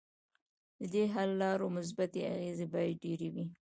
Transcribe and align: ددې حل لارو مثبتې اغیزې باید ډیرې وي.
ددې 0.79 1.03
حل 1.13 1.29
لارو 1.41 1.67
مثبتې 1.77 2.21
اغیزې 2.33 2.65
باید 2.73 2.95
ډیرې 3.03 3.29
وي. 3.33 3.45